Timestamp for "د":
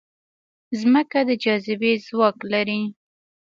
1.27-1.29